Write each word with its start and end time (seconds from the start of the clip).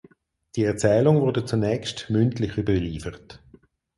Die 0.55 0.63
Erzählung 0.63 1.21
wurde 1.21 1.45
zunächst 1.45 2.09
mündlich 2.09 2.57
überliefert. 2.57 3.39